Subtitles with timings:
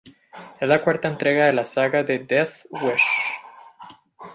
[0.59, 3.05] Es la cuarta entrega de la saga de "Death Wish".